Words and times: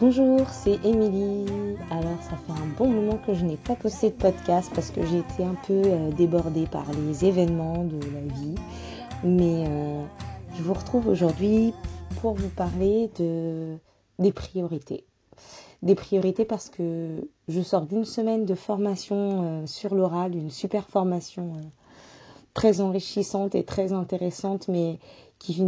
Bonjour, 0.00 0.48
c'est 0.50 0.84
Émilie. 0.84 1.46
Alors 1.88 2.20
ça 2.22 2.36
fait 2.36 2.50
un 2.60 2.66
bon 2.76 2.88
moment 2.88 3.16
que 3.24 3.32
je 3.32 3.44
n'ai 3.44 3.56
pas 3.56 3.76
posté 3.76 4.10
de 4.10 4.16
podcast 4.16 4.68
parce 4.74 4.90
que 4.90 5.06
j'ai 5.06 5.18
été 5.18 5.44
un 5.44 5.54
peu 5.54 5.82
euh, 5.84 6.10
débordée 6.10 6.66
par 6.66 6.84
les 6.92 7.24
événements 7.24 7.84
de 7.84 8.00
la 8.12 8.34
vie. 8.34 8.56
Mais 9.22 9.64
euh, 9.68 10.02
je 10.56 10.62
vous 10.64 10.74
retrouve 10.74 11.06
aujourd'hui 11.06 11.72
pour 12.20 12.34
vous 12.34 12.48
parler 12.48 13.08
de, 13.20 13.76
des 14.18 14.32
priorités. 14.32 15.04
Des 15.82 15.94
priorités 15.94 16.44
parce 16.44 16.70
que 16.70 17.28
je 17.46 17.60
sors 17.60 17.86
d'une 17.86 18.04
semaine 18.04 18.46
de 18.46 18.56
formation 18.56 19.62
euh, 19.62 19.66
sur 19.66 19.94
l'oral, 19.94 20.34
une 20.34 20.50
super 20.50 20.88
formation 20.88 21.52
très 22.52 22.80
enrichissante 22.80 23.54
et 23.54 23.62
très 23.62 23.92
intéressante, 23.92 24.66
mais 24.66 24.98
qui, 25.38 25.62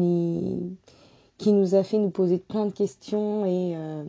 qui 1.38 1.52
nous 1.52 1.74
a 1.74 1.82
fait 1.82 1.98
nous 1.98 2.10
poser 2.10 2.38
plein 2.38 2.66
de 2.66 2.72
questions 2.72 3.44
et, 3.44 3.74
euh, 3.76 4.04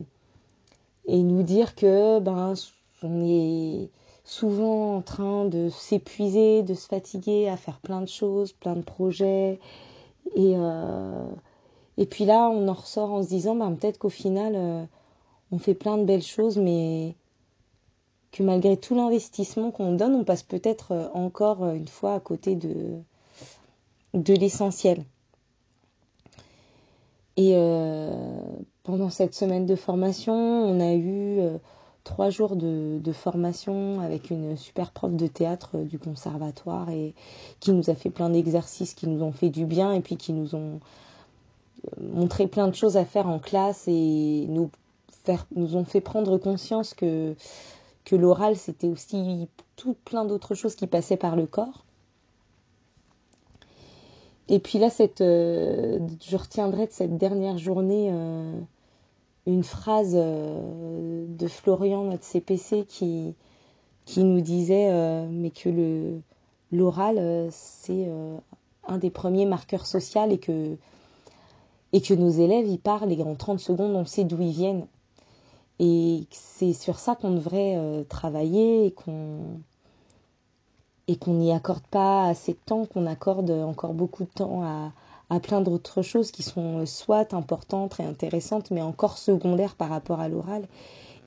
et 1.05 1.21
nous 1.21 1.43
dire 1.43 1.75
que 1.75 2.19
ben 2.19 2.53
on 3.03 3.25
est 3.25 3.89
souvent 4.23 4.97
en 4.97 5.01
train 5.01 5.45
de 5.45 5.69
s'épuiser, 5.69 6.63
de 6.63 6.73
se 6.73 6.87
fatiguer 6.87 7.47
à 7.49 7.57
faire 7.57 7.79
plein 7.79 8.01
de 8.01 8.07
choses, 8.07 8.53
plein 8.53 8.75
de 8.75 8.81
projets 8.81 9.59
et 10.35 10.53
euh, 10.55 11.25
et 11.97 12.05
puis 12.05 12.25
là 12.25 12.49
on 12.49 12.67
en 12.67 12.73
ressort 12.73 13.11
en 13.11 13.23
se 13.23 13.29
disant 13.29 13.55
ben 13.55 13.73
peut-être 13.73 13.97
qu'au 13.97 14.09
final 14.09 14.53
euh, 14.55 14.83
on 15.51 15.57
fait 15.57 15.73
plein 15.73 15.97
de 15.97 16.03
belles 16.03 16.23
choses 16.23 16.57
mais 16.57 17.15
que 18.31 18.43
malgré 18.43 18.77
tout 18.77 18.95
l'investissement 18.95 19.71
qu'on 19.71 19.93
donne 19.93 20.15
on 20.15 20.23
passe 20.23 20.43
peut-être 20.43 21.11
encore 21.13 21.65
une 21.69 21.87
fois 21.87 22.15
à 22.15 22.19
côté 22.19 22.55
de 22.55 22.99
de 24.13 24.33
l'essentiel. 24.33 25.03
Et 27.37 27.51
euh, 27.55 28.11
pendant 28.83 29.11
cette 29.11 29.35
semaine 29.35 29.67
de 29.67 29.75
formation, 29.75 30.33
on 30.33 30.79
a 30.79 30.93
eu 30.95 31.39
euh, 31.39 31.57
trois 32.03 32.31
jours 32.31 32.55
de, 32.55 32.99
formation 33.13 34.01
avec 34.01 34.31
une 34.31 34.57
super 34.57 34.91
prof 34.91 35.13
de 35.13 35.27
théâtre 35.27 35.71
euh, 35.75 35.83
du 35.83 35.99
conservatoire 35.99 36.89
et 36.89 37.13
qui 37.59 37.73
nous 37.73 37.91
a 37.91 37.95
fait 37.95 38.09
plein 38.09 38.31
d'exercices 38.31 38.95
qui 38.95 39.07
nous 39.07 39.21
ont 39.21 39.31
fait 39.31 39.49
du 39.49 39.65
bien 39.65 39.93
et 39.93 40.01
puis 40.01 40.17
qui 40.17 40.33
nous 40.33 40.55
ont 40.55 40.79
montré 42.01 42.47
plein 42.47 42.67
de 42.67 42.73
choses 42.73 42.97
à 42.97 43.05
faire 43.05 43.27
en 43.27 43.37
classe 43.37 43.87
et 43.87 44.47
nous, 44.49 44.71
nous 45.55 45.75
ont 45.75 45.85
fait 45.85 46.01
prendre 46.01 46.39
conscience 46.39 46.95
que, 46.95 47.35
que 48.03 48.15
l'oral 48.15 48.55
c'était 48.55 48.87
aussi 48.87 49.47
tout 49.75 49.95
plein 50.05 50.25
d'autres 50.25 50.55
choses 50.55 50.73
qui 50.75 50.87
passaient 50.87 51.17
par 51.17 51.35
le 51.35 51.45
corps 51.45 51.85
et 54.49 54.59
puis 54.59 54.79
là, 54.79 54.89
cette, 54.89 55.21
euh, 55.21 55.99
je 56.21 56.37
retiendrai 56.37 56.87
de 56.87 56.91
cette 56.91 57.17
dernière 57.17 57.57
journée 57.57 58.09
euh, 58.11 58.59
une 59.45 59.63
phrase 59.63 60.13
euh, 60.15 61.25
de 61.27 61.47
Florian, 61.47 62.05
notre 62.05 62.23
CPC, 62.23 62.85
qui, 62.85 63.35
qui 64.05 64.23
nous 64.23 64.41
disait 64.41 65.27
mais 65.29 65.49
que 65.49 65.69
le 65.69 66.21
l'oral, 66.71 67.47
c'est 67.49 68.09
un 68.85 68.97
des 68.97 69.09
premiers 69.09 69.45
marqueurs 69.45 69.85
sociaux 69.85 70.29
et 70.29 70.37
que, 70.37 70.75
et 71.93 72.01
que 72.01 72.13
nos 72.13 72.29
élèves 72.29 72.67
y 72.67 72.77
parlent 72.77 73.11
et 73.11 73.23
en 73.23 73.35
30 73.35 73.61
secondes, 73.61 73.95
on 73.95 74.03
sait 74.03 74.25
d'où 74.25 74.41
ils 74.41 74.51
viennent. 74.51 74.85
Et 75.79 76.25
c'est 76.29 76.73
sur 76.73 76.99
ça 76.99 77.15
qu'on 77.15 77.31
devrait 77.31 78.05
travailler 78.09 78.87
et 78.87 78.91
qu'on 78.91 79.61
et 81.07 81.15
qu'on 81.15 81.33
n'y 81.33 81.51
accorde 81.51 81.85
pas 81.89 82.27
assez 82.27 82.53
de 82.53 82.59
temps, 82.65 82.85
qu'on 82.85 83.05
accorde 83.05 83.49
encore 83.51 83.93
beaucoup 83.93 84.23
de 84.23 84.29
temps 84.29 84.63
à, 84.63 84.91
à 85.29 85.39
plein 85.39 85.61
d'autres 85.61 86.01
choses 86.01 86.31
qui 86.31 86.43
sont 86.43 86.85
soit 86.85 87.33
importantes 87.33 87.99
et 87.99 88.03
intéressantes, 88.03 88.71
mais 88.71 88.81
encore 88.81 89.17
secondaires 89.17 89.75
par 89.75 89.89
rapport 89.89 90.19
à 90.19 90.29
l'oral. 90.29 90.67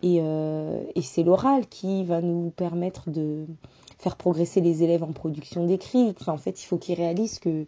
Et, 0.03 0.19
euh, 0.21 0.83
et 0.95 1.03
c'est 1.03 1.23
l'oral 1.23 1.67
qui 1.67 2.05
va 2.05 2.23
nous 2.23 2.51
permettre 2.51 3.11
de 3.11 3.47
faire 3.99 4.17
progresser 4.17 4.63
les 4.63 4.83
élèves 4.83 5.03
en 5.03 5.13
production 5.13 5.67
d'écrit. 5.67 6.15
En 6.27 6.39
fait, 6.39 6.63
il 6.63 6.67
faut 6.67 6.79
qu'ils 6.79 6.97
réalisent 6.97 7.39
que 7.39 7.67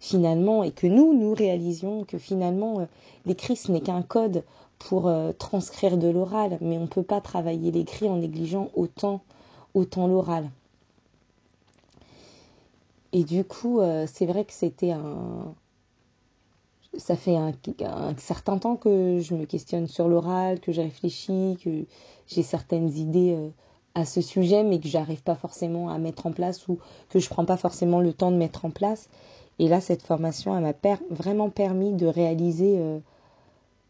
finalement, 0.00 0.64
et 0.64 0.70
que 0.70 0.86
nous, 0.86 1.14
nous 1.14 1.34
réalisions 1.34 2.04
que 2.04 2.18
finalement, 2.18 2.80
euh, 2.80 2.84
l'écrit, 3.26 3.56
ce 3.56 3.70
n'est 3.70 3.80
qu'un 3.80 4.02
code 4.02 4.44
pour 4.78 5.08
euh, 5.08 5.32
transcrire 5.32 5.98
de 5.98 6.08
l'oral, 6.08 6.58
mais 6.60 6.78
on 6.78 6.82
ne 6.82 6.86
peut 6.86 7.02
pas 7.02 7.20
travailler 7.20 7.70
l'écrit 7.70 8.08
en 8.08 8.16
négligeant 8.16 8.70
autant, 8.74 9.20
autant 9.74 10.06
l'oral. 10.06 10.50
Et 13.14 13.22
du 13.22 13.44
coup, 13.44 13.80
euh, 13.80 14.06
c'est 14.12 14.26
vrai 14.26 14.44
que 14.44 14.52
c'était 14.52 14.90
un. 14.90 15.54
Ça 16.96 17.16
fait 17.16 17.36
un, 17.36 17.52
certain 18.18 18.58
temps 18.58 18.76
que 18.76 19.18
je 19.20 19.34
me 19.34 19.46
questionne 19.46 19.88
sur 19.88 20.08
l'oral, 20.08 20.60
que 20.60 20.72
je 20.72 20.80
réfléchis, 20.80 21.56
que 21.62 21.84
j'ai 22.28 22.42
certaines 22.42 22.88
idées 22.96 23.34
euh, 23.36 23.48
à 23.94 24.04
ce 24.04 24.20
sujet, 24.20 24.62
mais 24.62 24.78
que 24.78 24.86
j'arrive 24.86 25.22
pas 25.22 25.34
forcément 25.34 25.90
à 25.90 25.98
mettre 25.98 26.26
en 26.26 26.32
place 26.32 26.68
ou 26.68 26.78
que 27.08 27.18
je 27.18 27.28
prends 27.28 27.44
pas 27.44 27.56
forcément 27.56 28.00
le 28.00 28.12
temps 28.12 28.30
de 28.30 28.36
mettre 28.36 28.64
en 28.64 28.70
place. 28.70 29.08
Et 29.60 29.68
là, 29.68 29.80
cette 29.80 30.02
formation, 30.02 30.56
elle 30.56 30.62
m'a 30.62 30.98
vraiment 31.10 31.50
permis 31.50 31.92
de 31.92 32.06
réaliser 32.06 32.78
euh, 32.78 32.98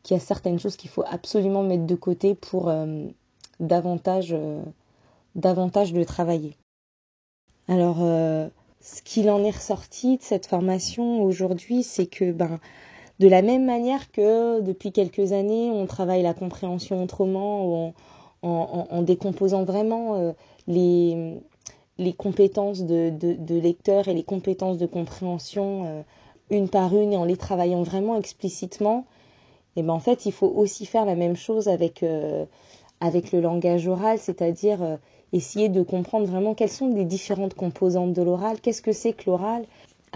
qu'il 0.03 0.17
y 0.17 0.21
a 0.21 0.23
certaines 0.23 0.59
choses 0.59 0.77
qu'il 0.77 0.91
faut 0.91 1.05
absolument 1.07 1.63
mettre 1.63 1.87
de 1.87 1.95
côté 1.95 2.35
pour 2.35 2.73
davantage, 3.59 4.37
davantage 5.35 5.95
de 5.95 6.05
travailler. 6.05 6.57
Alors, 7.69 8.03
ce 8.85 9.01
qu'il 9.01 9.31
en 9.31 9.43
est 9.43 9.51
ressorti 9.51 10.19
de 10.19 10.23
cette 10.23 10.47
formation 10.47 11.23
aujourd'hui, 11.23 11.83
c'est 11.83 12.07
que 12.07 12.33
ben 12.33 12.61
de 13.19 13.29
la 13.29 13.41
même 13.41 13.65
manière 13.65 14.11
que 14.11 14.61
depuis 14.61 14.93
quelques 14.93 15.33
années, 15.33 15.71
on 15.71 15.87
travaille 15.87 16.23
la 16.23 16.35
compréhension 16.35 17.03
autrement, 17.03 17.95
en, 18.43 19.03
décomposant 19.03 19.65
vraiment 19.65 20.17
euh, 20.17 20.33
les, 20.67 21.41
les 21.97 22.13
compétences 22.13 22.83
de, 22.83 23.09
de, 23.11 23.59
lecteur 23.59 24.09
et 24.09 24.13
les 24.15 24.25
compétences 24.25 24.77
de 24.77 24.85
compréhension 24.85 25.87
euh, 25.87 26.03
une 26.51 26.69
par 26.69 26.95
une 26.95 27.15
et 27.15 27.17
en 27.17 27.25
les 27.25 27.39
travaillant 27.39 27.85
vraiment 27.85 28.19
explicitement, 28.19 29.07
et 29.77 29.83
ben 29.83 29.95
en 29.95 30.01
fait, 30.01 30.27
il 30.27 30.33
faut 30.33 30.53
aussi 30.55 30.85
faire 30.85 31.07
la 31.07 31.15
même 31.15 31.37
chose 31.37 31.69
avec, 31.69 32.03
euh, 32.03 32.45
avec 33.01 33.33
le 33.33 33.41
langage 33.41 33.87
oral, 33.87 34.19
c'est-à-dire 34.19 34.99
essayer 35.33 35.69
de 35.69 35.83
comprendre 35.83 36.27
vraiment 36.27 36.55
quelles 36.55 36.71
sont 36.71 36.89
les 36.95 37.05
différentes 37.05 37.55
composantes 37.55 38.13
de 38.13 38.23
l'oral, 38.23 38.61
qu'est-ce 38.61 38.83
que 38.83 38.93
c'est 38.93 39.13
que 39.13 39.29
l'oral, 39.29 39.65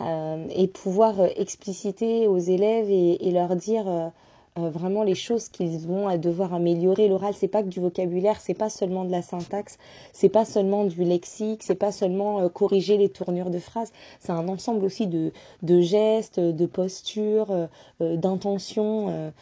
euh, 0.01 0.47
et 0.51 0.69
pouvoir 0.69 1.21
euh, 1.21 1.29
expliciter 1.37 2.29
aux 2.29 2.39
élèves 2.39 2.89
et, 2.89 3.31
leur 3.33 3.57
dire 3.57 3.89
euh, 3.89 4.09
vraiment 4.57 5.03
les 5.03 5.15
choses 5.15 5.49
qu'ils 5.49 5.79
vont 5.81 6.17
devoir 6.19 6.55
améliorer. 6.55 7.09
L'oral, 7.09 7.35
c'est 7.35 7.49
pas 7.49 7.63
que 7.63 7.69
du 7.69 7.81
vocabulaire, 7.81 8.41
c'est 8.41 8.55
pas 8.55 8.71
seulement 8.71 9.05
de 9.05 9.11
la 9.11 9.23
syntaxe, 9.23 9.77
c'est 10.13 10.29
pas 10.29 10.45
seulement 10.45 10.85
du 10.85 11.03
lexique, 11.05 11.63
c'est 11.63 11.75
pas 11.75 11.93
seulement 11.93 12.49
corriger 12.49 12.97
les 12.97 13.09
tournures 13.09 13.51
de 13.51 13.59
phrases, 13.59 13.93
c'est 14.21 14.33
un 14.33 14.49
ensemble 14.49 14.85
aussi 14.85 15.07
de 15.07 15.33
gestes, 15.81 16.41
de 16.41 16.67
postures, 16.67 17.69
d'intentions 18.01 19.33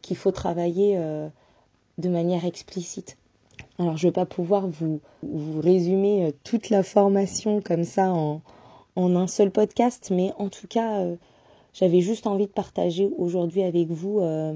qu'il 0.00 0.16
faut 0.16 0.32
travailler 0.32 0.98
de 1.98 2.08
manière 2.08 2.44
explicite. 2.44 3.16
Alors, 3.78 3.96
je 3.96 4.06
ne 4.06 4.10
vais 4.10 4.14
pas 4.14 4.26
pouvoir 4.26 4.68
vous, 4.68 5.00
résumer 5.60 6.26
euh, 6.26 6.30
toute 6.44 6.70
la 6.70 6.82
formation 6.82 7.60
comme 7.60 7.84
ça 7.84 8.12
en, 8.12 8.40
en 8.94 9.16
un 9.16 9.26
seul 9.26 9.50
podcast, 9.50 10.12
mais 10.14 10.32
en 10.38 10.48
tout 10.48 10.68
cas, 10.68 11.00
euh, 11.00 11.16
j'avais 11.72 12.00
juste 12.00 12.26
envie 12.26 12.46
de 12.46 12.52
partager 12.52 13.10
aujourd'hui 13.18 13.62
avec 13.62 13.88
vous 13.88 14.20
euh, 14.20 14.54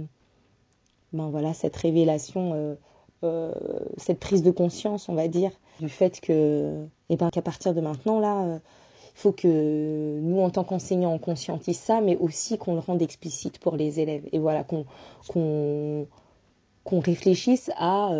ben 1.12 1.30
voilà, 1.30 1.54
cette 1.54 1.74
révélation, 1.74 2.76
cette 3.96 4.20
prise 4.20 4.42
de 4.42 4.50
conscience, 4.50 5.08
on 5.08 5.14
va 5.14 5.26
dire, 5.26 5.50
du 5.80 5.88
fait 5.88 6.20
que, 6.20 6.84
eh 7.08 7.16
ben, 7.16 7.30
qu'à 7.30 7.40
partir 7.40 7.72
de 7.72 7.80
maintenant, 7.80 8.20
là, 8.20 8.44
il 8.54 9.18
faut 9.18 9.32
que 9.32 10.20
nous, 10.20 10.38
en 10.38 10.50
tant 10.50 10.64
qu'enseignants, 10.64 11.14
on 11.14 11.18
conscientise 11.18 11.78
ça, 11.78 12.02
mais 12.02 12.18
aussi 12.18 12.58
qu'on 12.58 12.74
le 12.74 12.80
rende 12.80 13.00
explicite 13.00 13.58
pour 13.58 13.74
les 13.76 14.00
élèves. 14.00 14.28
Et 14.32 14.38
voilà, 14.38 14.64
qu'on 14.64 16.06
qu'on 16.88 17.00
réfléchisse 17.00 17.70
à 17.76 18.10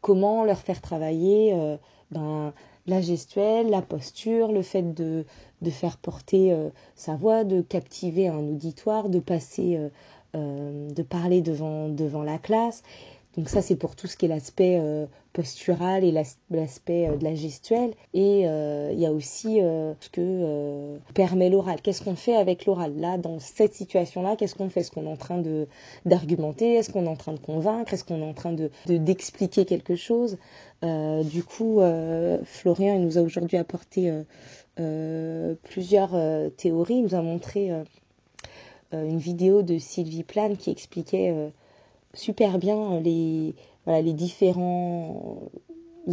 comment 0.00 0.44
leur 0.44 0.58
faire 0.58 0.80
travailler 0.80 1.52
euh, 1.54 1.76
ben, 2.10 2.52
la 2.86 3.00
gestuelle, 3.00 3.68
la 3.68 3.82
posture, 3.82 4.52
le 4.52 4.62
fait 4.62 4.94
de, 4.94 5.24
faire 5.70 5.98
porter 5.98 6.52
euh, 6.52 6.70
sa 6.94 7.16
voix, 7.16 7.44
de 7.44 7.60
captiver 7.60 8.28
un 8.28 8.38
auditoire, 8.38 9.08
de 9.08 9.18
passer, 9.18 9.90
euh, 10.34 10.88
de 10.90 11.02
parler 11.02 11.42
devant 11.42 12.22
la 12.22 12.38
classe. 12.38 12.82
Donc 13.36 13.48
ça, 13.48 13.62
c'est 13.62 13.76
pour 13.76 13.94
tout 13.94 14.06
ce 14.06 14.16
qui 14.16 14.24
est 14.24 14.28
l'aspect 14.28 14.78
euh, 14.80 15.06
postural 15.32 16.02
et 16.02 16.10
l'aspect 16.10 17.08
euh, 17.08 17.16
de 17.16 17.24
la 17.24 17.34
gestuelle. 17.34 17.92
Et 18.14 18.48
euh, 18.48 18.90
il 18.92 18.98
y 18.98 19.06
a 19.06 19.12
aussi 19.12 19.60
ce 19.60 20.08
que 20.10 20.98
permet 21.14 21.50
l'oral. 21.50 21.80
Qu'est-ce 21.80 22.02
qu'on 22.02 22.16
fait 22.16 22.34
avec 22.34 22.66
l'oral? 22.66 22.96
Là, 22.96 23.18
dans 23.18 23.38
cette 23.38 23.74
situation-là, 23.74 24.36
qu'est-ce 24.36 24.54
qu'on 24.54 24.70
fait? 24.70 24.80
Est-ce 24.80 24.90
qu'on 24.90 25.04
est 25.04 25.12
en 25.12 25.16
train 25.16 25.42
d'argumenter? 26.04 26.74
Est-ce 26.74 26.90
qu'on 26.90 27.04
est 27.04 27.08
en 27.08 27.16
train 27.16 27.32
de 27.32 27.38
convaincre? 27.38 27.92
Est-ce 27.94 28.04
qu'on 28.04 28.20
est 28.20 28.28
en 28.28 28.34
train 28.34 28.52
de 28.52 28.70
d'expliquer 28.86 29.64
quelque 29.64 29.94
chose? 29.94 30.38
Du 30.82 31.44
coup, 31.44 31.80
Florian, 32.44 32.94
il 32.94 33.02
nous 33.02 33.18
a 33.18 33.22
aujourd'hui 33.22 33.56
apporté 33.56 34.12
plusieurs 35.64 36.10
théories. 36.56 36.96
Il 36.96 37.02
nous 37.02 37.14
a 37.14 37.22
montré 37.22 37.70
une 38.92 39.18
vidéo 39.18 39.62
de 39.62 39.78
Sylvie 39.78 40.24
Plane 40.24 40.56
qui 40.56 40.70
expliquait 40.70 41.52
super 42.14 42.58
bien 42.58 43.00
les, 43.00 43.54
voilà, 43.84 44.02
les 44.02 44.12
différents 44.12 45.40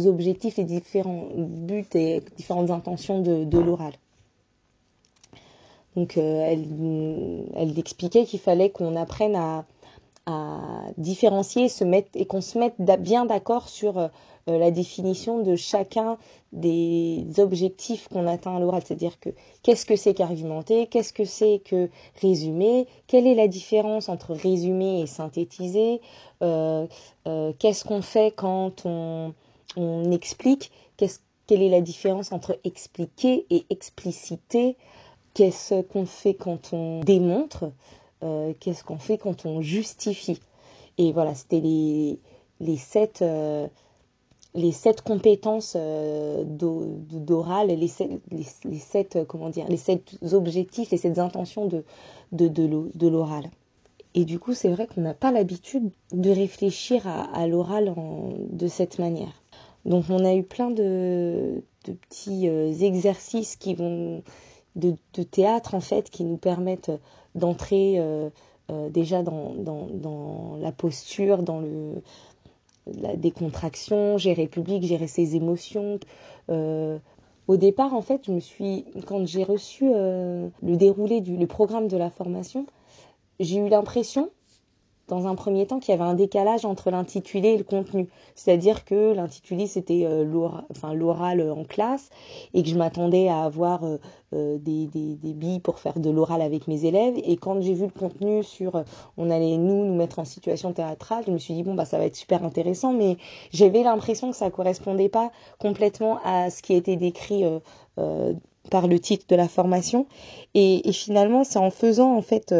objectifs, 0.04 0.56
les 0.58 0.64
différents 0.64 1.28
buts 1.36 1.86
et 1.94 2.22
différentes 2.36 2.70
intentions 2.70 3.22
de, 3.22 3.58
l'oral. 3.58 3.92
Donc 5.96 6.18
elle, 6.18 6.66
elle 7.54 7.78
expliquait 7.78 8.24
qu'il 8.24 8.40
fallait 8.40 8.70
qu'on 8.70 8.96
apprenne 8.96 9.34
à, 9.34 9.64
à 10.26 10.86
différencier 10.98 11.68
se 11.68 11.84
mettre, 11.84 12.08
et 12.14 12.26
qu'on 12.26 12.40
se 12.40 12.58
mette 12.58 12.74
bien 13.00 13.26
d'accord 13.26 13.68
sur 13.68 13.98
euh, 13.98 14.08
la 14.46 14.70
définition 14.70 15.42
de 15.42 15.56
chacun 15.56 16.18
des 16.52 17.24
objectifs 17.38 18.08
qu'on 18.08 18.26
atteint 18.26 18.56
à 18.56 18.60
l'oral. 18.60 18.82
C'est-à-dire 18.84 19.18
que 19.20 19.30
qu'est-ce 19.62 19.86
que 19.86 19.96
c'est 19.96 20.14
qu'argumenter, 20.14 20.86
qu'est-ce 20.86 21.12
que 21.12 21.24
c'est 21.24 21.60
que 21.64 21.90
résumer, 22.20 22.86
quelle 23.06 23.26
est 23.26 23.34
la 23.34 23.48
différence 23.48 24.08
entre 24.08 24.34
résumer 24.34 25.00
et 25.00 25.06
synthétiser, 25.06 26.00
euh, 26.42 26.86
euh, 27.26 27.52
qu'est-ce 27.58 27.84
qu'on 27.84 28.02
fait 28.02 28.32
quand 28.34 28.84
on, 28.84 29.34
on 29.76 30.10
explique, 30.10 30.70
quelle 30.96 31.62
est 31.62 31.68
la 31.68 31.80
différence 31.80 32.32
entre 32.32 32.58
expliquer 32.64 33.46
et 33.50 33.64
expliciter, 33.70 34.76
qu'est-ce 35.34 35.82
qu'on 35.82 36.06
fait 36.06 36.34
quand 36.34 36.72
on 36.72 37.00
démontre. 37.00 37.70
Euh, 38.22 38.54
qu'est-ce 38.60 38.82
qu'on 38.82 38.98
fait 38.98 39.18
quand 39.18 39.44
on 39.44 39.60
justifie. 39.60 40.40
Et 40.96 41.12
voilà, 41.12 41.34
c'était 41.34 41.60
les, 41.60 42.18
les, 42.60 42.78
sept, 42.78 43.20
euh, 43.20 43.66
les 44.54 44.72
sept 44.72 45.02
compétences 45.02 45.74
euh, 45.76 46.42
d'oral, 46.46 47.68
les, 47.68 47.88
sept, 47.88 48.10
les, 48.30 48.78
sept, 48.78 49.18
comment 49.28 49.50
dire, 49.50 49.66
les 49.68 49.76
sept 49.76 50.16
objectifs, 50.32 50.90
les 50.90 50.96
sept 50.96 51.18
intentions 51.18 51.66
de, 51.66 51.84
de, 52.32 52.48
de 52.48 53.08
l'oral. 53.08 53.50
Et 54.14 54.24
du 54.24 54.38
coup, 54.38 54.54
c'est 54.54 54.70
vrai 54.70 54.86
qu'on 54.86 55.02
n'a 55.02 55.12
pas 55.12 55.30
l'habitude 55.30 55.90
de 56.12 56.30
réfléchir 56.30 57.06
à, 57.06 57.46
l'oral 57.46 57.94
de 58.50 58.66
cette 58.66 58.98
manière. 58.98 59.42
Donc, 59.84 60.06
on 60.08 60.24
a 60.24 60.34
eu 60.34 60.42
plein 60.42 60.70
de, 60.70 61.62
de 61.84 61.92
petits 61.92 62.46
exercices 62.46 63.56
qui 63.56 63.74
vont 63.74 64.22
de, 64.74 64.96
de, 65.14 65.22
théâtre 65.22 65.74
en 65.74 65.80
fait 65.80 66.08
qui 66.08 66.24
nous 66.24 66.38
permettent 66.38 66.92
d'entrer 67.36 67.94
euh, 67.98 68.30
euh, 68.70 68.88
déjà 68.90 69.22
dans, 69.22 70.58
la 70.60 70.72
posture, 70.72 71.42
dans 71.42 71.60
le, 71.60 72.02
la 72.86 73.14
décontraction, 73.16 74.18
gérer 74.18 74.48
public, 74.48 74.82
gérer 74.82 75.06
ses 75.06 75.36
émotions. 75.36 76.00
Euh, 76.50 76.98
au 77.46 77.56
départ, 77.56 77.94
en 77.94 78.02
fait, 78.02 78.22
je 78.26 78.32
me 78.32 78.40
suis, 78.40 78.84
quand 79.06 79.24
j'ai 79.24 79.44
reçu 79.44 79.84
le 79.84 80.50
déroulé 80.62 81.20
du 81.20 81.46
programme 81.46 81.86
de 81.86 81.96
la 81.96 82.10
formation, 82.10 82.66
j'ai 83.38 83.58
eu 83.58 83.68
l'impression 83.68 84.30
dans 85.08 85.26
un 85.26 85.34
premier 85.34 85.66
temps 85.66 85.78
qu'il 85.78 85.92
y 85.92 85.94
avait 85.94 86.08
un 86.08 86.14
décalage 86.14 86.64
entre 86.64 86.90
l'intitulé 86.90 87.50
et 87.50 87.56
le 87.56 87.64
contenu. 87.64 88.08
C'est-à-dire 88.34 88.84
que 88.84 89.12
l'intitulé 89.12 89.66
c'était 89.66 90.04
euh, 90.04 90.24
l'oral 90.24 91.50
en 91.50 91.64
classe 91.64 92.10
et 92.54 92.62
que 92.62 92.68
je 92.68 92.76
m'attendais 92.76 93.28
à 93.28 93.44
avoir 93.44 93.84
euh, 93.84 93.98
euh, 94.34 94.58
des, 94.58 94.86
des, 94.86 95.34
billes 95.34 95.60
pour 95.60 95.78
faire 95.78 95.98
de 95.98 96.10
l'oral 96.10 96.40
avec 96.40 96.66
mes 96.66 96.84
élèves. 96.84 97.14
Et 97.24 97.36
quand 97.36 97.60
j'ai 97.60 97.74
vu 97.74 97.84
le 97.84 97.98
contenu 97.98 98.42
sur 98.42 98.82
on 99.16 99.30
allait 99.30 99.56
nous 99.56 99.84
nous 99.84 99.94
mettre 99.94 100.18
en 100.18 100.24
situation 100.24 100.72
théâtrale, 100.72 101.24
je 101.26 101.32
me 101.32 101.38
suis 101.38 101.54
dit 101.54 101.62
bon 101.62 101.74
bah 101.74 101.84
ça 101.84 101.98
va 101.98 102.04
être 102.04 102.16
super 102.16 102.44
intéressant, 102.44 102.92
mais 102.92 103.16
j'avais 103.52 103.82
l'impression 103.82 104.30
que 104.30 104.36
ça 104.36 104.50
correspondait 104.50 105.08
pas 105.08 105.30
complètement 105.58 106.18
à 106.24 106.50
ce 106.50 106.62
qui 106.62 106.74
était 106.74 106.96
décrit 106.96 107.44
par 108.66 108.86
le 108.86 108.98
titre 108.98 109.26
de 109.28 109.36
la 109.36 109.48
formation. 109.48 110.06
Et, 110.54 110.82
finalement 110.92 111.44
c'est 111.44 111.58
en 111.58 111.70
faisant 111.70 112.16
en 112.16 112.22
fait 112.22 112.54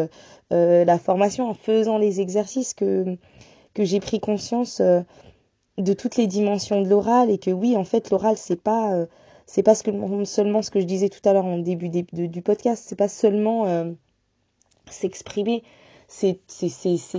euh, 0.53 0.85
la 0.85 0.97
formation, 0.97 1.49
en 1.49 1.53
faisant 1.53 1.97
les 1.97 2.21
exercices, 2.21 2.73
que, 2.73 3.17
j'ai 3.77 3.99
pris 3.99 4.19
conscience 4.19 4.79
euh, 4.79 5.01
de 5.77 5.93
toutes 5.93 6.15
les 6.15 6.25
dimensions 6.25 6.81
de 6.81 6.89
l'oral 6.89 7.29
et 7.29 7.37
que 7.37 7.51
oui, 7.51 7.75
en 7.77 7.83
fait, 7.83 8.09
l'oral, 8.09 8.37
c'est 8.37 8.61
pas 8.61 8.93
euh, 8.93 9.05
c'est 9.45 9.63
pas 9.63 9.75
seulement 9.75 10.61
ce 10.61 10.71
que 10.71 10.79
je 10.79 10.85
disais 10.85 11.09
tout 11.09 11.21
à 11.23 11.31
l'heure 11.33 11.45
en 11.45 11.57
début 11.57 11.89
du 11.89 12.41
podcast, 12.41 12.83
c'est 12.85 12.97
pas 12.97 13.07
seulement 13.07 13.95
s'exprimer, 14.89 15.63
c'est 16.07 16.41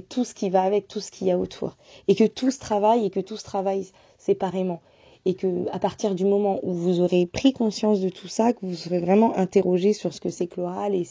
tout 0.09 0.25
ce 0.25 0.35
qui 0.35 0.51
va 0.51 0.63
avec, 0.63 0.89
tout 0.89 1.01
ce 1.01 1.11
qu'il 1.11 1.27
y 1.27 1.31
a 1.31 1.39
autour. 1.39 1.79
Et 2.07 2.15
que 2.15 2.25
tout 2.25 2.51
se 2.51 2.59
travaille 2.59 3.07
et 3.07 3.11
que 3.11 3.21
tout 3.21 3.39
se 3.39 3.45
travaille 3.45 3.91
séparément. 4.19 4.83
Et 5.29 5.35
que 5.35 5.69
à 5.73 5.79
partir 5.79 6.15
du 6.15 6.25
moment 6.25 6.59
où 6.63 6.73
vous 6.73 7.01
aurez 7.03 7.27
pris 7.27 7.53
conscience 7.53 8.01
de 8.01 8.09
tout 8.09 8.29
ça, 8.29 8.55
que 8.55 8.65
vous 8.65 8.75
serez 8.75 8.99
vraiment 8.99 9.37
interrogé 9.37 9.93
sur 9.93 10.15
ce 10.15 10.23
que 10.23 10.31
c'est 10.31 10.47
que 10.47 10.59
l'oral 10.59 10.95
et, 10.95 11.07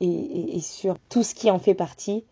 et, 0.00 0.60
sur 0.60 1.00
tout 1.08 1.24
ce 1.24 1.34
qui 1.34 1.50
en 1.50 1.58
fait 1.58 1.74
partie, 1.74 2.22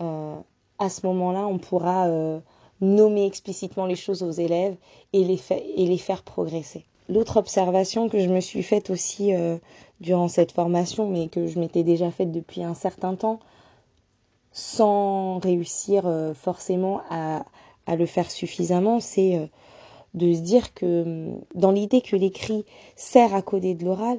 euh, 0.00 0.36
à 0.78 0.88
ce 0.88 1.04
moment-là, 1.08 1.44
on 1.48 1.58
pourra 1.58 2.06
euh, 2.06 2.38
nommer 2.80 3.26
explicitement 3.26 3.84
les 3.86 3.96
choses 3.96 4.22
aux 4.22 4.30
élèves 4.30 4.76
et 5.12 5.24
les, 5.24 5.40
et 5.50 5.86
les 5.86 5.98
faire 5.98 6.22
progresser. 6.22 6.84
L'autre 7.08 7.38
observation 7.38 8.08
que 8.08 8.20
je 8.20 8.28
me 8.28 8.38
suis 8.38 8.62
faite 8.62 8.88
aussi 8.88 9.34
euh, 9.34 9.58
durant 9.98 10.28
cette 10.28 10.52
formation, 10.52 11.10
mais 11.10 11.26
que 11.26 11.48
je 11.48 11.58
m'étais 11.58 11.82
déjà 11.82 12.12
faite 12.12 12.30
depuis 12.30 12.62
un 12.62 12.74
certain 12.74 13.16
temps, 13.16 13.40
sans 14.52 15.40
réussir 15.40 16.08
forcément 16.36 17.00
à, 17.10 17.44
à, 17.86 17.96
le 17.96 18.06
faire 18.06 18.30
suffisamment, 18.30 19.00
c'est 19.00 19.50
de 20.16 20.32
se 20.32 20.40
dire 20.40 20.74
que 20.74 21.30
dans 21.54 21.70
l'idée 21.70 22.00
que 22.00 22.16
l'écrit 22.16 22.64
sert 22.96 23.34
à 23.34 23.42
coder 23.42 23.74
de 23.74 23.84
l'oral, 23.84 24.18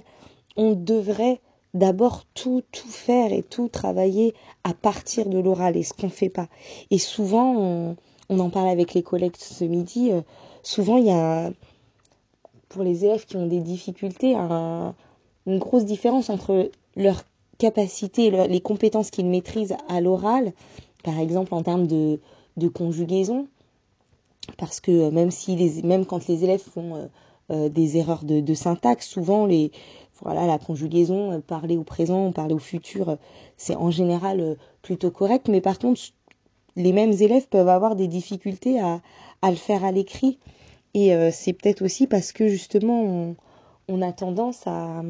on 0.56 0.74
devrait 0.74 1.40
d'abord 1.74 2.24
tout, 2.34 2.64
tout 2.72 2.88
faire 2.88 3.34
et 3.34 3.44
tout 3.44 3.68
travailler 3.68 4.34
à 4.64 4.74
partir 4.74 5.28
de 5.28 5.40
l'oral 5.40 5.76
et 5.76 5.84
ce 5.84 5.94
qu'on 5.94 6.08
ne 6.08 6.12
fait 6.12 6.30
pas. 6.30 6.48
Et 6.92 6.98
souvent, 6.98 7.96
on, 8.30 8.40
en 8.40 8.50
parle 8.50 8.70
avec 8.70 8.94
les 8.94 9.04
collègues 9.04 9.36
ce 9.38 9.64
midi, 9.64 10.12
euh, 10.12 10.22
souvent 10.64 10.98
il 10.98 11.06
y 11.06 11.12
a, 11.12 11.52
pour 12.70 12.84
les 12.84 13.06
élèves 13.06 13.26
qui 13.26 13.38
ont 13.38 13.48
des 13.48 13.60
difficultés, 13.60 14.36
une 14.36 15.60
grosse 15.60 15.86
différence 15.86 16.30
entre 16.30 16.72
leur 16.96 17.24
capacité, 17.58 18.30
les 18.48 18.62
compétences 18.62 19.10
qu'ils 19.10 19.28
maîtrisent 19.28 19.78
à 19.88 20.02
l'oral, 20.02 20.54
par 21.04 21.20
exemple 21.20 21.54
en 21.54 21.64
termes 21.64 21.88
de, 21.88 22.20
conjugaison, 22.74 23.48
parce 24.58 24.80
que 24.80 25.10
même, 25.10 25.32
si 25.32 25.82
même 25.84 26.06
quand 26.06 26.28
les 26.28 26.44
élèves 26.44 26.64
font 26.64 26.96
euh, 26.96 27.08
euh, 27.52 27.70
des 27.70 27.98
erreurs 27.98 28.24
de, 28.24 28.54
syntaxe, 28.54 29.08
souvent 29.08 29.46
les, 29.46 29.72
voilà, 30.22 30.46
la 30.48 30.58
conjugaison, 30.58 31.32
euh, 31.32 31.40
parler 31.40 31.78
au 31.78 31.84
présent, 31.84 32.32
parler 32.32 32.54
au 32.54 32.60
futur, 32.60 33.10
euh, 33.10 33.16
c'est 33.56 33.76
en 33.76 33.92
général 33.92 34.40
euh, 34.40 34.56
plutôt 34.82 35.12
correct. 35.12 35.48
Mais 35.48 35.62
par 35.62 35.80
contre, 35.80 36.02
les 36.76 36.94
mêmes 36.94 37.14
élèves 37.14 37.48
peuvent 37.48 37.70
avoir 37.70 37.96
des 37.96 38.08
difficultés 38.08 38.80
à, 38.80 39.02
à 39.42 39.50
le 39.50 39.56
faire 39.56 39.84
à 39.84 39.92
l'écrit. 39.92 40.40
Et 40.94 41.12
c'est 41.32 41.54
peut-être 41.54 41.84
aussi 41.84 42.08
parce 42.08 42.32
que 42.32 42.48
justement, 42.48 43.36
on, 43.88 44.02
a 44.02 44.12
tendance 44.14 44.66
à, 44.66 45.04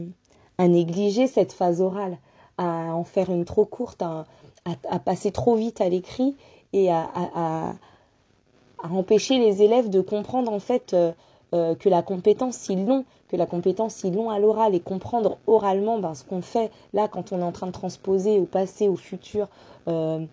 à, 0.57 0.67
négliger 0.67 1.27
cette 1.27 1.53
phase 1.53 1.79
orale, 1.79 2.17
à 2.57 2.93
en 2.93 3.05
faire 3.05 3.31
une 3.31 3.46
trop 3.46 3.63
courte, 3.63 4.01
à, 4.01 4.25
à 4.65 5.00
passer 5.00 5.31
trop 5.31 5.55
vite 5.55 5.79
à 5.79 5.88
l'écrit 5.88 6.36
et 6.74 6.91
à, 6.91 7.74
à, 8.81 8.89
empêcher 8.89 9.38
les 9.38 9.62
élèves 9.62 9.89
de 9.89 10.01
comprendre 10.01 10.51
en 10.51 10.60
fait 10.60 10.96
euh, 11.53 11.75
que 11.75 11.88
la 11.88 12.01
compétence 12.01 12.57
s'ils 12.57 12.86
l'ont, 12.86 13.05
que 13.29 13.38
la 13.38 13.46
compétence 13.46 13.96
s'ils 13.96 14.13
l'ont 14.13 14.29
à 14.29 14.38
l'oral 14.38 14.75
et 14.75 14.81
comprendre 14.81 15.38
oralement 15.48 15.98
ben, 15.98 16.13
ce 16.13 16.25
qu'on 16.25 16.41
fait 16.41 16.72
là 16.91 17.07
quand 17.07 17.31
on 17.31 17.39
est 17.39 17.43
en 17.43 17.53
train 17.53 17.67
de 17.67 17.72
transposer 17.72 18.38
au 18.38 18.46
passé, 18.46 18.89
au 18.89 18.98
futur. 18.98 19.48
Euh, 19.88 20.25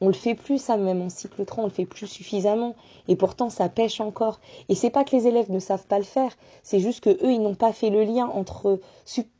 on 0.00 0.06
le 0.06 0.14
fait 0.14 0.36
plus 0.36 0.62
ça 0.62 0.76
même 0.76 1.02
en 1.02 1.08
cycle 1.08 1.44
3, 1.44 1.64
on 1.64 1.66
le 1.66 1.72
fait 1.72 1.86
plus 1.86 2.06
suffisamment 2.06 2.76
et 3.08 3.16
pourtant 3.16 3.50
ça 3.50 3.68
pêche 3.68 4.00
encore. 4.00 4.38
Et 4.68 4.76
c'est 4.76 4.90
pas 4.90 5.02
que 5.02 5.14
les 5.16 5.26
élèves 5.26 5.50
ne 5.50 5.58
savent 5.58 5.86
pas 5.86 5.98
le 5.98 6.04
faire, 6.04 6.30
c'est 6.62 6.78
juste 6.78 7.02
que 7.02 7.10
eux 7.10 7.32
ils 7.32 7.42
n'ont 7.42 7.56
pas 7.56 7.72
fait 7.72 7.90
le 7.90 8.04
lien 8.04 8.28
entre 8.28 8.78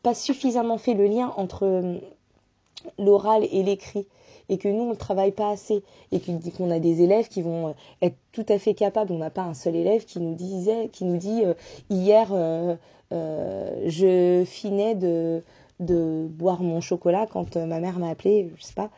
pas 0.02 0.14
suffisamment 0.14 0.79
fait 0.79 0.95
le 0.95 1.07
lien 1.07 1.33
entre 1.37 1.64
euh, 1.64 1.99
l'oral 2.99 3.47
et 3.52 3.62
l'écrit 3.62 4.09
et 4.50 4.59
que 4.59 4.69
nous 4.69 4.83
on 4.83 4.90
ne 4.90 4.95
travaille 4.95 5.30
pas 5.30 5.49
assez 5.49 5.83
et 6.12 6.21
qu'on 6.21 6.71
a 6.71 6.78
des 6.78 7.02
élèves 7.02 7.28
qui 7.28 7.40
vont 7.40 7.69
euh, 7.69 7.73
être 8.02 8.16
tout 8.33 8.45
à 8.49 8.59
fait 8.59 8.75
capables. 8.75 9.12
On 9.12 9.19
n'a 9.19 9.30
pas 9.30 9.42
un 9.42 9.54
seul 9.54 9.76
élève 9.76 10.04
qui 10.04 10.21
nous 10.21 10.35
disait, 10.35 10.90
qui 10.92 11.04
nous 11.04 11.16
dit 11.16 11.45
euh, 11.45 11.54
hier 11.88 12.28
euh, 12.33 12.76
je 13.87 14.45
finais 14.45 14.95
de 14.95 15.42
boire 16.28 16.62
mon 16.62 16.80
chocolat 16.80 17.26
quand 17.26 17.57
ma 17.57 17.80
mère 17.80 17.99
m'a 17.99 18.11
appelé, 18.11 18.50
je 18.57 18.62
sais 18.62 18.75
pas. 18.75 18.90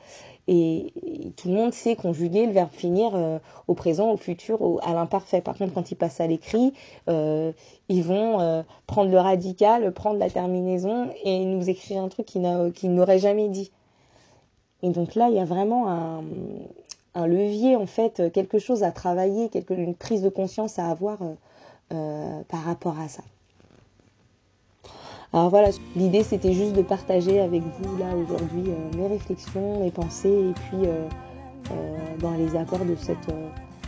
Et, 0.48 0.92
tout 1.36 1.48
le 1.48 1.54
monde 1.54 1.72
sait 1.72 1.94
conjuguer 1.94 2.46
le 2.46 2.52
verbe 2.52 2.72
finir 2.72 3.40
au 3.68 3.74
présent, 3.74 4.10
au 4.10 4.16
futur, 4.16 4.60
au, 4.60 4.80
à 4.82 4.92
l'imparfait. 4.92 5.40
Par 5.40 5.56
contre, 5.56 5.72
quand 5.72 5.90
ils 5.92 5.96
passent 5.96 6.20
à 6.20 6.26
l'écrit, 6.26 6.72
ils 7.06 8.02
vont 8.02 8.64
prendre 8.86 9.10
le 9.10 9.18
radical, 9.18 9.92
prendre 9.92 10.18
la 10.18 10.28
terminaison 10.28 11.08
et 11.24 11.44
nous 11.44 11.70
écrire 11.70 12.02
un 12.02 12.08
truc 12.08 12.26
qu'ils 12.26 12.94
n'auraient 12.94 13.20
jamais 13.20 13.48
dit. 13.48 13.70
Et 14.82 14.90
donc 14.90 15.14
là, 15.14 15.28
il 15.28 15.36
y 15.36 15.40
a 15.40 15.44
vraiment 15.44 15.88
un, 17.14 17.26
levier, 17.26 17.76
en 17.76 17.86
fait, 17.86 18.32
quelque 18.32 18.58
chose 18.58 18.82
à 18.82 18.90
travailler, 18.90 19.48
quelque, 19.48 19.74
une 19.74 19.94
prise 19.94 20.22
de 20.22 20.28
conscience 20.28 20.78
à 20.78 20.86
avoir 20.86 21.22
euh, 21.22 21.34
euh, 21.92 22.40
par 22.48 22.64
rapport 22.64 22.98
à 22.98 23.08
ça. 23.08 23.22
Alors 25.32 25.48
voilà, 25.48 25.70
l'idée 25.96 26.24
c'était 26.24 26.52
juste 26.52 26.74
de 26.74 26.82
partager 26.82 27.40
avec 27.40 27.62
vous 27.62 27.96
là 27.96 28.14
aujourd'hui 28.16 28.64
euh, 28.68 28.98
mes 28.98 29.06
réflexions, 29.06 29.80
mes 29.80 29.90
pensées 29.90 30.50
et 30.50 30.52
puis 30.52 30.88
dans 32.20 32.32
les 32.32 32.54
apports 32.54 32.84
de 32.84 32.94
cette 32.96 33.32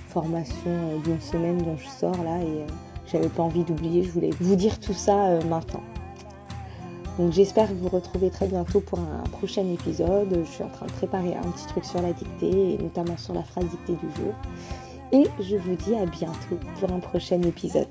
formation 0.08 0.98
d'une 1.04 1.20
semaine 1.20 1.58
dont 1.58 1.76
je 1.76 1.86
sors 1.86 2.16
là 2.24 2.40
et 2.40 2.64
j'avais 3.06 3.28
pas 3.28 3.42
envie 3.42 3.62
d'oublier, 3.62 4.04
je 4.04 4.10
voulais 4.10 4.30
vous 4.40 4.56
dire 4.56 4.80
tout 4.80 4.94
ça 4.94 5.38
maintenant. 5.44 5.82
Donc 7.18 7.32
j'espère 7.32 7.72
vous 7.74 7.88
retrouver 7.88 8.30
très 8.30 8.48
bientôt 8.48 8.80
pour 8.80 8.98
un 8.98 9.22
prochain 9.30 9.66
épisode. 9.72 10.42
Je 10.44 10.50
suis 10.50 10.64
en 10.64 10.68
train 10.68 10.86
de 10.86 10.92
préparer 10.92 11.34
un 11.36 11.50
petit 11.52 11.66
truc 11.66 11.84
sur 11.84 12.02
la 12.02 12.12
dictée 12.12 12.74
et 12.74 12.78
notamment 12.78 13.16
sur 13.16 13.34
la 13.34 13.42
phrase 13.42 13.66
dictée 13.66 13.94
du 13.94 14.14
jour. 14.16 14.34
Et 15.12 15.24
je 15.40 15.56
vous 15.56 15.76
dis 15.76 15.94
à 15.94 16.06
bientôt 16.06 16.58
pour 16.80 16.90
un 16.90 16.98
prochain 16.98 17.40
épisode. 17.42 17.86